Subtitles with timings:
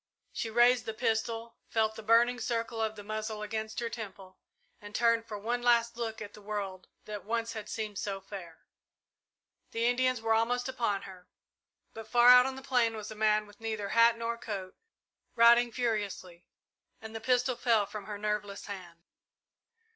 [0.33, 4.39] She raised the pistol, felt the burning circle of the muzzle against her temple,
[4.81, 8.65] and turned for one last look at the world that once had seemed so fair.
[9.69, 11.27] The Indians were almost upon her,
[11.93, 14.75] but far out on the plain was a man with neither hat nor coat,
[15.35, 16.47] riding furiously,
[16.99, 19.03] and the pistol fell from her nerveless hand.